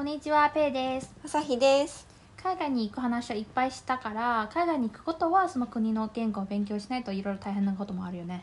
[0.00, 1.14] こんにちは、ペイです。
[1.22, 2.06] 朝日です。
[2.42, 8.42] 海外に行く話をいっぱいしたから、海外に行くことはその国の言語を勉強しないといろいろ大変なこともあるよね。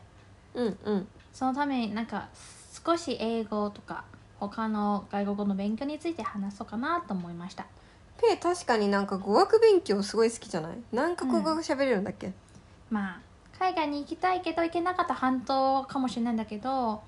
[0.54, 1.08] うんうん。
[1.34, 2.30] そのためになんか
[2.86, 4.04] 少し英語とか
[4.40, 7.66] 他の外国語の勉強について話そうかなと思いました。
[8.22, 10.78] ペイ確かになんか語学勉強すごい好きじゃない？
[10.92, 12.34] 何カ国語喋れるんだっけ、
[12.92, 13.20] まあ、
[13.58, 17.02] 海外に行きたいけど行けなかった半島かもしれないんだけど、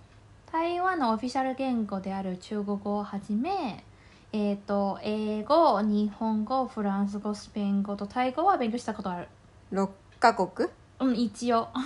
[0.52, 3.84] 台湾のオフィシャル言語である中国語をはじめ、
[4.32, 9.27] えっ、と、英語、日本語、フランス語、スペイン語とタイ語は勉強したことある。
[9.73, 10.70] ?6 カ国？
[10.99, 11.67] うん、一応。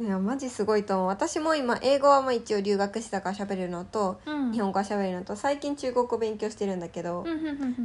[0.00, 4.50] いやマジすごいと思う私も今英語はまあ一応留学してたから喋れるのと、うん。
[4.50, 7.24] 日本語は喋れるのと最近中国語勉強してるんだけど、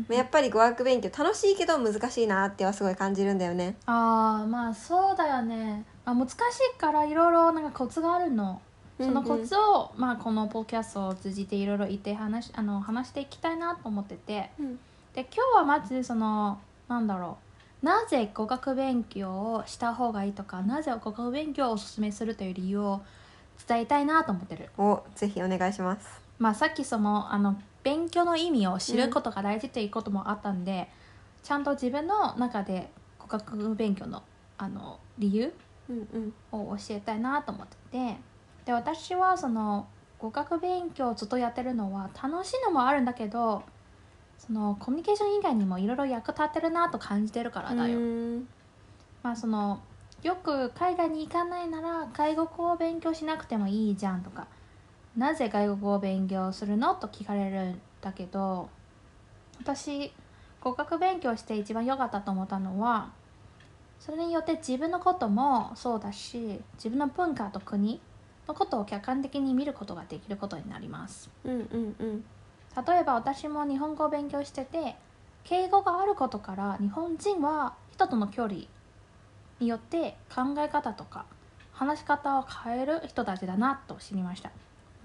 [0.09, 8.61] やっぱり語学勉強楽しいけど難しいなってはすごい感じるんだよねああまあそうだよね、まあ、難しいからいろいろなんかコツがあるの
[8.99, 14.49] そのコツを、まあ、このポッドキャストを通じていろいろ言って話あの話していきたいなと思ってて。
[14.59, 14.79] うん。
[15.13, 17.37] で今日はまずそのなんだろ
[17.81, 17.85] う。
[17.85, 23.01] なぜ語学勉強をした方がいいとかなぜ語学勉強をおすすめするという理由を
[23.67, 24.69] 伝えたいなと思ってる。
[24.77, 26.21] おぜひお願いします。
[26.39, 30.87] まあさっきそのあの勉強の意味を知ることが大事ということもあったんで、
[31.41, 34.21] ちゃんと自分の中で語学勉強の
[34.57, 35.53] あの理由
[35.89, 36.07] うん
[36.51, 36.71] うん。
[36.71, 38.17] を教えたいなと思ってて
[38.67, 39.87] で私はその
[40.19, 43.63] 語学勉強をずっとやってるのは楽しいのもあるんだけど
[44.37, 47.97] そのコミュニケーション以外にもいろいろ役立ってるなと感じてるからだよ。
[47.97, 48.47] うん
[49.23, 49.79] まあその
[50.21, 54.47] よく海外に行かないなら外国語を勉強しなくてもいいじゃんとか
[55.15, 58.69] なぜ外国語を勉強するのと聞かれるんだけど
[59.61, 60.11] 私
[60.59, 63.11] 語学勉強して一番良かったと思ったのは
[63.99, 68.01] それによって自分のこともそうだし自分の文化と国
[68.47, 71.29] のことを客観的に見ることができることになります。
[71.43, 72.23] うんうんうん。
[72.85, 74.95] 例えば私も日本語を勉強してて
[75.43, 78.61] 敬語があることから日本人は人との距離
[79.59, 81.25] によって考え方とか
[81.71, 84.51] 話し方を変える人たちだなと知りました、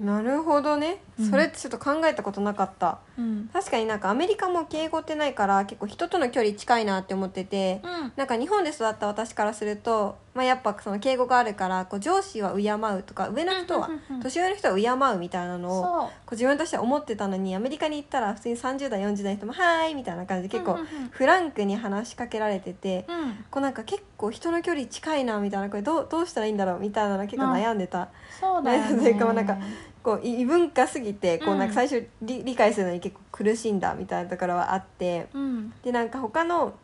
[0.02, 1.30] なるほどね、うん。
[1.30, 2.98] それってちょっと考えたことなかった。
[3.16, 3.48] うん。
[3.52, 8.12] 確かになんかアメリカも敬語ってないから結構人との距離近いなって思ってて、うん。
[8.16, 13.90] なんか日本で育った私からすると、まあ、やっぱその敬語があるからこう上司は敬うとか上の人は
[14.22, 16.08] 年上の人は敬うみたいなのをこそう。
[16.08, 20.78] う自分としては思ってたのにアメリカに行ったら普通に30代40代の人も「はーい」みたいな感じで結構
[21.10, 23.44] フランクに話しかけられててうん。
[23.50, 28.08] こうなんか結構人の距離近いなみたいなこれどうどうしたらいいんだろうみたいなの結構悩んでた。
[28.40, 28.98] そうだよね。
[28.98, 29.56] それかなんか
[30.02, 35.72] こうい異文化すぎてこううんなんか最初理,、理解するのに結構苦しんだみたいなところはあってうん。
[35.82, 36.74] でなんか他の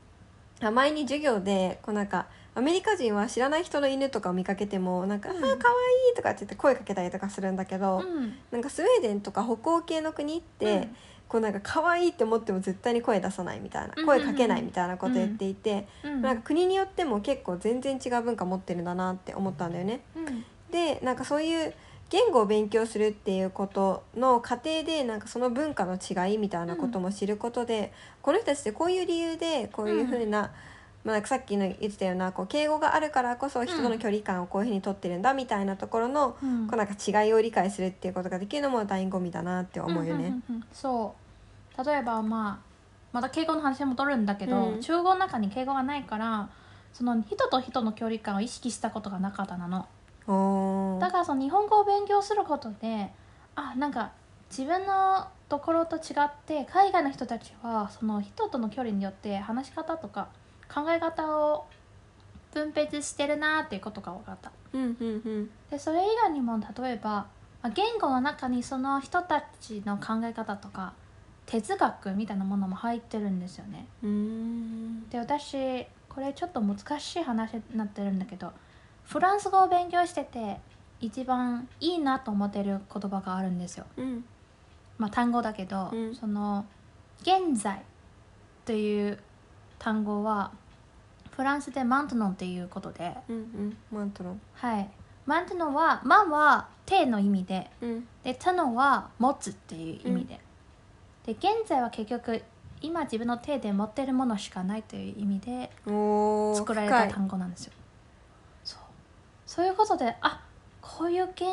[0.60, 5.36] あ前に授業でこうなんかアメリカ人は知らない人の犬とかを見かけてもなんか「うん。
[5.36, 5.74] あーかわ
[6.08, 8.34] いい」とかって言って声かけたりとかするんだけど、うん。
[8.50, 10.96] なんかスウェーデンとか北欧系の国って、うん。
[11.28, 16.22] こうなんか可愛いって思っても絶対に声出さないみたいなうん声かけないみたいなこと言っていて、うん。
[16.22, 20.00] なんか国によっても結構全然違う文化持ってるんだなって思ったんだよね。
[20.16, 20.44] うん。
[20.72, 21.74] でなんかそういう
[22.10, 27.92] 言語を勉強するっていうことの過程でなんかその文化の違いみたいなことも知ることで、
[28.22, 30.50] この人たちってこういう理由でこういうふうな,、
[31.04, 36.66] まあ、なんかさっきの言ってたようなこう敬語があるからこそ人との距離感をこういうふうに取ってるんだみたいなところの、うん。
[36.66, 40.30] こうなんか違いを理解するっていうことができるのも醍醐味だなって思うよね。
[40.30, 40.64] んんんうん。
[40.72, 41.14] そ
[41.78, 41.84] う。
[41.84, 42.68] 例えばまあ
[43.12, 44.80] また敬語の話に戻るんだけど、うん。
[44.80, 46.48] 中国の中に敬語がないから
[46.94, 49.86] その人と人の距離感を意識したことがなかったなの
[51.00, 53.10] だからその日本語を勉強することで
[53.54, 54.12] あなんか
[54.50, 60.28] 自分のところと違って海外の人たちはその人との距離によって話し方とか
[60.72, 61.66] 考え方を
[62.52, 64.52] 分別してるなっていうことが分かった。
[64.72, 65.50] うんうんうん。
[65.70, 67.26] でそれ以外にも例えばま
[67.62, 70.92] あ言語の中にその人たちの考え方とか
[71.46, 73.86] 哲学みたいなものも入ってるんですよね。
[75.10, 78.52] で私これちょっと難しい話になってるんだけど
[79.08, 80.58] フランス語を勉強してて
[81.00, 83.86] 一番いいなと思ってる言葉があるんですよ。
[83.96, 84.24] うん。
[84.98, 86.14] まあ単語だけど、うん。
[86.14, 86.66] その
[87.22, 87.82] 現在
[88.64, 89.18] という
[89.78, 90.50] 単語は
[91.30, 93.14] フランスでマントノンっていうことで。
[93.28, 93.76] うんうん。
[93.90, 94.40] マントロン。
[94.54, 94.90] はい。
[95.24, 97.70] マントノンはマンは手の意味で。
[97.80, 98.08] うん。
[98.22, 100.40] でタノは持つっていう意味で、
[101.24, 102.42] で現在は結局
[102.82, 105.70] 今自分の手で持ってるものしかないという意味で
[106.56, 107.72] 作られた単語なんですよ
[109.58, 110.40] そういうことであ
[110.80, 111.52] こういう言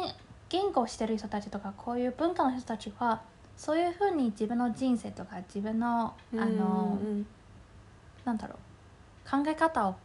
[0.50, 3.24] 言語をしてる人たちとかこういう文化の人たちは
[3.58, 7.26] そういうふうに自分の人生とか自分のあのうんうん。
[8.24, 8.60] なんだろ
[9.26, 9.96] う考え方を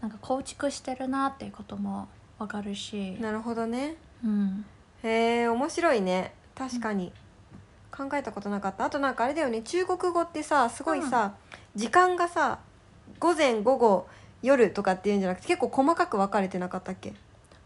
[0.00, 2.06] なんか構築してるなっていうことも
[2.38, 3.96] わかるし、なるほどね。
[4.24, 4.64] うん、
[5.02, 6.34] へえ面白いね。
[6.54, 7.12] 確かに、
[7.90, 8.84] 考えたことなかった。
[8.84, 9.62] あとなんかあれだよね。
[9.62, 11.34] 中国語ってさすごいさ、
[11.74, 12.60] 時間がさ
[13.18, 14.06] 午前午後
[14.42, 17.14] 夜とかっていうんじゃなくて結構細かく分かれてなかったっけ？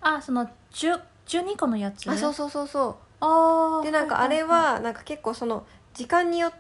[0.01, 2.09] あその10 12個のやつ？
[2.11, 3.81] あそうそうそうそあー。
[3.81, 6.53] うでなんかあれはなんか結構その時間によ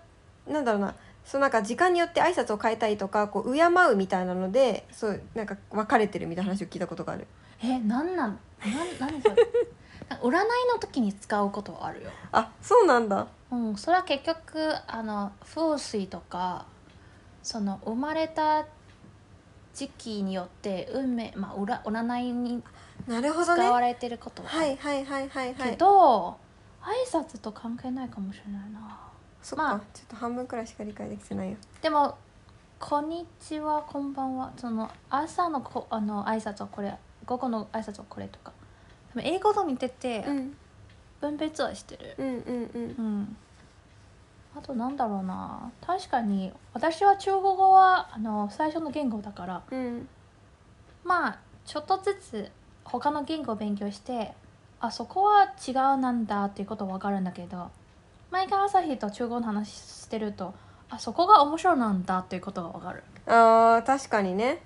[0.48, 0.94] なんだろうな。
[1.24, 7.26] そうなんか時間によって挨拶を変えたりとかこう敬うみたいなのでそうなんか分かれてるみたいな話を聞いたことがある。
[7.62, 8.38] えなんなん？
[8.98, 9.36] なん何それ？
[10.08, 10.32] なんか占い
[10.72, 12.10] の時に使うことはあるよ。
[12.32, 13.26] あそうなんだ。
[13.50, 16.66] うん、それは結局あの風水とか
[17.42, 18.64] その生まれた
[19.76, 22.62] 時期によって運命、まあ、占占いに
[23.06, 23.62] なるほどね。
[23.62, 24.48] 使われてることは。
[24.48, 26.36] はいはいはいはいはけいど、
[26.80, 28.98] 挨拶と関係ないかもしれないな。
[29.42, 31.56] そっか、まあちょっと半分くらいしか理解できてないよ。
[31.82, 32.16] でも
[32.80, 36.96] 「こんにちはこんばんは」その朝のこあの挨拶はこれ
[37.26, 38.52] 午後の挨拶はこれとか。
[39.10, 40.56] 多分英語と似ててうん。
[41.20, 42.82] 分別はしてる、うんうんうん。
[42.82, 43.36] うん、
[44.56, 45.70] あとなんだろうな。
[45.86, 49.62] 確かに私は中国語はあの最初の言語だから。
[49.70, 50.08] うん。
[51.04, 52.50] まあちょっとずつ
[52.84, 54.32] 他の言語を勉強して
[54.80, 57.70] あそこは違うなんだっていうことは分かるんだけど
[58.30, 60.54] 毎回朝日と中国語の話してると
[60.88, 63.02] あそこが面白いなんだっていうことが分かる。
[63.26, 64.62] あー確かにね。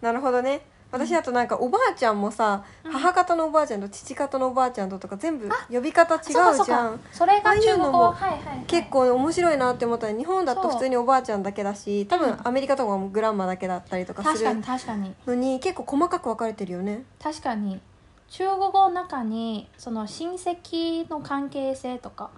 [0.00, 2.92] なるほどね私あとなんかおばあちゃんもさ、うん。
[2.92, 6.56] 母方のおばあちゃんと父方のおばあちゃんととか全部呼び方違うじゃん。
[6.56, 15.14] そうかそれが中国ああいうのも語はいはい、はい、結構面白いなって思ったら日本だと普通におばあちゃんだけだし多分うんアメリカとかもグランマだけだったりとかす確かにる確かに。
[15.26, 17.04] のに結構細かく分かれてるよね。
[17.22, 17.80] 確かに。
[18.28, 22.30] 中国語の中にその親戚の関係性とか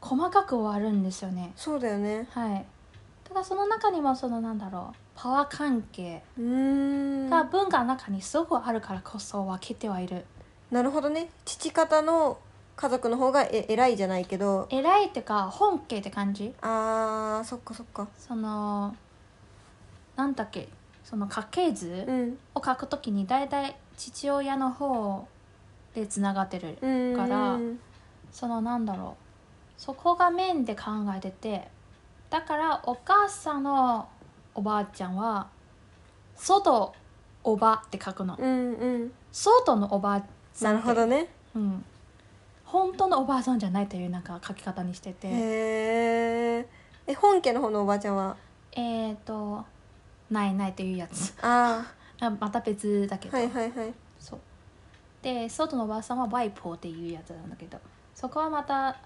[0.00, 1.52] 細かくはあるんですよね。
[1.56, 2.28] そうだよね。
[2.30, 2.64] はい。
[3.24, 6.22] ただその中にもそのなんだろうパワー関係。
[6.38, 10.24] が文化の中にすごくあるからこそ分けてはいる、
[10.70, 11.28] なるほどね。
[11.44, 12.38] 父方の
[12.74, 14.66] 家族の方がえ偉いじゃないけど。
[14.70, 16.54] 偉いっていうか本家って感じ？
[16.62, 18.08] あーそっかそっか。
[18.16, 18.96] その
[20.16, 20.70] なんだっけ？
[21.04, 22.38] その家系図うん。
[22.54, 25.28] を書くときに大体父親の方
[25.94, 27.14] でつながってるうん。
[27.14, 27.58] から
[28.32, 29.22] そのなんだろう。
[29.76, 30.84] そこが面で考
[31.14, 31.68] えてて
[32.30, 34.08] だからお母さんの
[34.54, 35.48] おばあちゃんは
[36.36, 36.94] 外
[37.42, 38.36] おばって書くの。
[38.38, 39.12] うんうん。
[39.32, 40.88] 外のおばあさなんるって。
[40.88, 41.28] ほどね。
[41.54, 41.84] うん、
[42.64, 45.28] 本当のおばあさんじゃないというなんか書き方にしてて。
[45.28, 45.30] へ
[46.58, 46.68] え
[47.06, 48.36] え本家の方のおばあちゃんは？
[48.72, 49.64] えっ、ー、と
[50.30, 51.34] ないないというやつ。
[51.42, 51.84] あ
[52.20, 53.94] あまた別だけあど、はいはいはい。
[54.18, 54.40] そう。
[55.22, 57.78] で外のおばあさんはワイポーっていうやつなんだけど。
[58.14, 58.96] そこはまた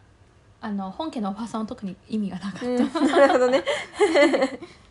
[0.60, 3.06] あの本家のおばあさんは特に意味がなかった、うん。
[3.08, 3.62] なるほどね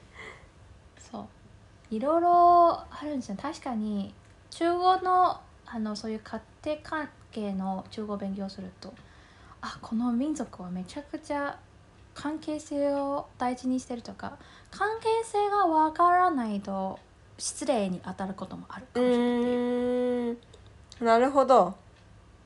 [1.96, 4.14] いろいろあるんですよ確かに
[4.50, 8.94] 中国のあのそういう家庭関係の中国を勉強すると
[9.62, 11.58] あこの民族はめちゃくちゃ
[12.14, 14.38] 関係性を大事にしてるとか
[14.70, 17.00] 関係性がわからないと
[17.38, 19.18] 失礼に当たることもあるうかもしれ
[20.28, 20.38] ない。
[21.06, 21.74] なるほど。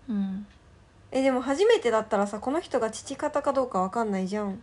[0.08, 0.48] うん。
[1.12, 4.62] えでも初めてだったらさこの人が父方かどうかわかんないじゃん、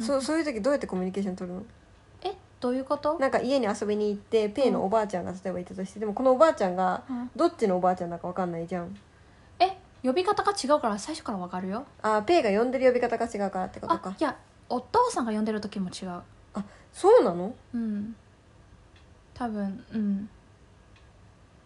[0.00, 1.62] そそういう時どうやってコミュニケーション取るの？
[1.62, 1.81] え
[2.62, 3.18] どういうこと？
[3.18, 7.30] なんか家に遊びに行ってペイのおばあちゃんが例えばいたとしてでもこのおばあちゃんがうん。
[7.36, 8.96] どっちのおばあちゃんだかわかんないじゃん。
[9.58, 11.84] え呼び方が違うから最初からわかるよ。
[12.00, 14.10] あペイが呼んでる呼び方が違うからってことか。
[14.10, 14.36] あいや
[14.68, 16.22] お父さんが呼んでる時も違う。
[16.92, 17.54] そうなの？
[17.74, 18.14] うん。
[19.34, 20.28] 多分うん。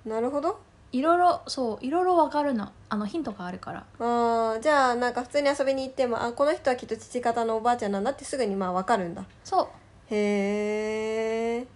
[0.06, 0.58] なるほど。
[0.92, 2.72] いろいろそういろいろわかるの。
[2.88, 3.84] あのヒントがあるから。
[3.98, 9.24] あーじゃあなんか普通に遊びに行ってもあこの人はきっと父方のおばあちゃんなんだってすぐにまあわかるんだ。
[9.44, 9.68] そう
[10.10, 11.66] へえ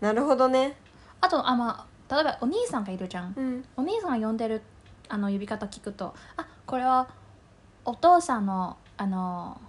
[0.00, 0.76] なるほどね。
[1.20, 3.34] あとあまあ例えばお兄さんがいるじゃん。
[3.36, 3.64] うん。
[3.76, 4.62] お兄さんが呼んでる
[5.08, 7.08] あの呼び方聞くとあこれは
[7.84, 9.60] お父さんのあの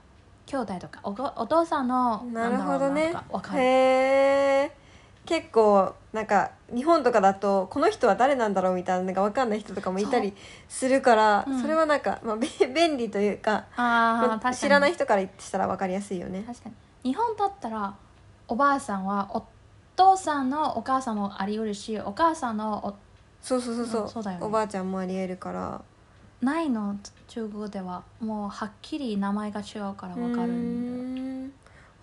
[0.46, 3.10] 兄弟とかおごお父さんのなるほどね。
[3.10, 3.60] んだろうなとかわかる。
[3.62, 3.64] へ
[4.66, 4.72] え
[5.26, 10.34] 結構なんか日本とかだとこの人は誰なんだろうみたいなのが分かんない人とかもいたり
[10.68, 11.62] するからそううん。
[11.62, 14.56] それはなんか、まあ、べ 便利というかあまああ確かに。
[14.58, 16.44] 知らない人からしたら分かりやすいよね。
[16.46, 17.96] 確かに日本だったら
[18.48, 19.44] おばあさんはお
[19.96, 22.96] 父さんのお母さんもあり得るしお母さんのお
[23.42, 24.46] そうそうそうそう,、うんそうだよね。
[24.46, 25.82] おばあちゃんもありえるから。
[26.42, 26.98] ないの？
[27.28, 28.04] 中国語では。
[28.20, 31.54] もうはっきり名前が違うから分かるん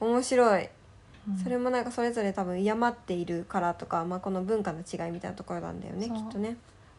[0.01, 0.69] 面白い、
[1.29, 1.37] うん。
[1.39, 6.17] それもなんかそれぞれ多分敬っているからとか、まあ、この文化の違いみたいなところなんだよねそう。
[6.17, 6.57] きっとね。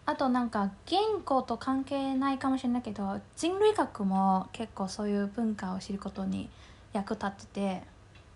[0.08, 6.50] あとなんか言語と関係ないかもしれないけど人類学も結構そういう文化を知ることに
[6.94, 7.84] 役立ってて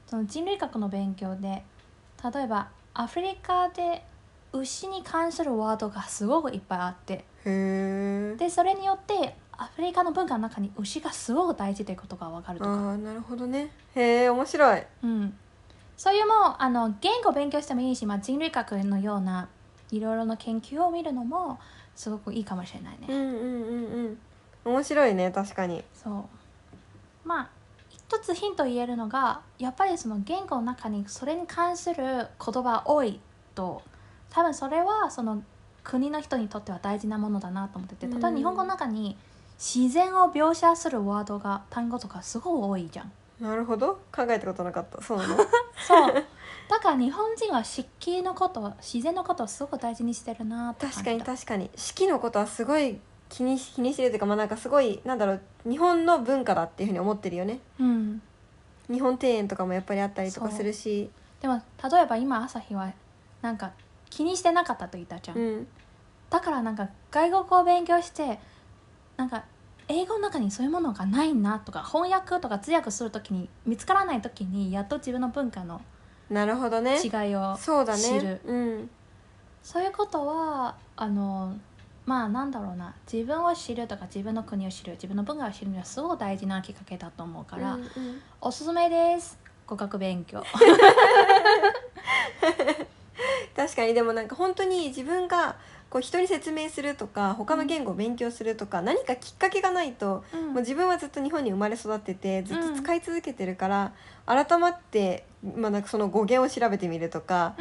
[0.07, 1.63] その人類学の勉強で
[2.33, 4.03] 例えばアフリカで
[4.53, 13.71] 牛に関するワードがすごくいっぱいあってでそれによってアフリカの文化の中に牛がすごく大事ということが分かるとか、ああなるほどね。
[13.95, 14.83] へえ面白い。
[15.03, 15.37] うん、
[15.95, 19.47] そういうもうあの言語を勉強してもいいし、まあ、人類学のような
[19.91, 21.59] いろいろな研究を見るのも
[21.95, 23.07] すごくいいかもしれないね。
[23.07, 24.17] うんうんうん
[24.65, 24.73] うん。
[24.73, 25.83] 面白いね確かに。
[25.93, 26.23] そう。
[27.27, 27.49] まあ
[28.07, 32.27] 一つヒント言えるのがやっぱりその言語の中にそれに関する言
[32.63, 33.19] 葉多い
[33.55, 33.81] と
[34.29, 35.43] 多分それはその
[35.83, 39.17] 国の人にとっては大事なものだなと思ってて例えばうん日本語の中に
[39.57, 43.11] 自然を描写するワードが単語とかすごい多いじゃん。
[43.39, 43.99] なるほど。
[44.13, 45.01] 考えたことなかった。
[45.01, 45.37] そうなの？
[45.87, 46.13] そう。
[46.69, 51.69] だから日本人は湿気のこと自然のことをすごく大事にしてるなって確かにた確かに。
[51.75, 57.59] 四季のことはすごい気に気にしてるというかまあなんかすごいなんだろう日本の文化だっていうふうに思ってるよね。
[57.79, 58.21] うん、
[58.89, 61.09] 日本庭園とかもやっぱりあったりとかするし。
[61.41, 62.91] でも例えば今朝日は
[63.41, 63.71] なんか
[64.09, 65.67] 気にしてなかったと言ったじゃん、うん。
[66.29, 68.39] だからなんか外国語を勉強して
[69.17, 69.43] なんか
[69.87, 75.81] 英語の中にそういうものがないなとか翻訳とか通訳するときに見つからないときにやっと自分の文化の
[76.29, 76.99] なるほどね。
[77.03, 78.01] 違いをそうだね。
[78.01, 78.89] 知るうん。
[79.61, 81.55] そういうことはあの
[82.05, 82.93] まあなんだろうな。
[83.11, 87.89] 自分を知るとか自分の国を知る自分の文化を知るにはすごく大事なきっかけだと思うから、うんうん。
[88.41, 89.39] おすすめです。
[89.65, 90.43] 語学勉強
[93.55, 95.55] 確かにでもなんか本当に自分が
[95.89, 100.47] こう人に説明するとか他の言語を勉強するとか、何かきっかけがないと、うん。
[100.47, 103.93] もう自分はずっと日本に生まれ育っててずっと使い続けてるから、
[104.25, 107.55] 改まって、まあ、なんかその語源を調べてみるとか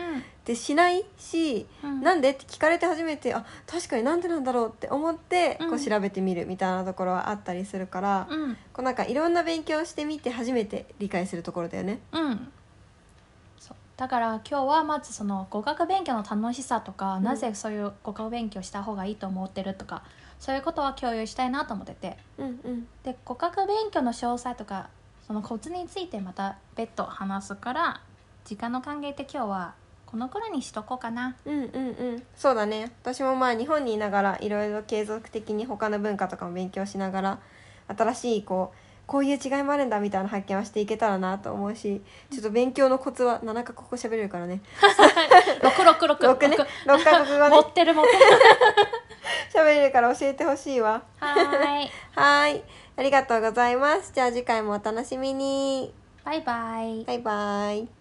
[0.47, 2.01] でしないし、うん。
[2.03, 8.55] なんでって聞かれて初めてあ確かになんでなんだろうって思ってこう調べてみるみたいなところはあったりするから、うん。
[8.73, 12.01] こうなんかいろんな勉強をしてみて初めて理解するところだよね。
[12.13, 12.49] うん
[13.97, 17.23] だから今日はまずその語学勉強の楽しさとか、ん。
[17.23, 20.03] なぜそういう語学勉強した方がいいと思ってるとか
[20.41, 22.17] そういうことは共有したいなと思ってて。
[22.39, 22.87] うんうん。
[23.05, 24.89] で語学勉強の詳細とか
[25.27, 28.01] そのコツについてまた別途話すから
[28.45, 29.75] 時間の関係で今日は
[30.07, 31.37] このくらいにしとこうかな。
[31.45, 32.23] うんうんうん。
[32.37, 32.93] そうだね。
[33.03, 37.39] 私もまあ日本にいながらいろいろ継続的に他の文化とかも勉強しながら
[37.89, 44.61] 新しいこうこういう違いもあるんだみたいな発見はしていけたらなと思うしちょっと勉強のコツは7カ国語喋れるからね。
[45.61, 46.57] 666 6ね。
[46.87, 47.51] 6カ国語ね。
[47.51, 48.19] 持ってる持ってる。
[49.55, 51.03] 喋れるから教えてほしいわ。
[51.21, 51.91] はーい。
[52.15, 52.63] はーい。
[52.97, 54.13] ありがとうございます。
[54.15, 55.93] じゃあ次回もお楽しみに。
[56.25, 57.05] バイバイ。
[57.05, 57.89] バイバイ